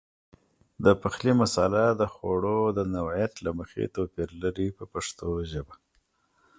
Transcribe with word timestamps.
د 0.83 0.85
پخلي 1.01 1.33
مساله 1.41 1.83
د 2.01 2.03
خوړو 2.13 2.59
د 2.77 2.79
نوعیت 2.95 3.33
له 3.45 3.51
مخې 3.59 3.91
توپیر 3.95 4.29
لري 4.43 4.67
په 4.77 4.83
پښتو 4.93 5.29
ژبه. 5.51 5.75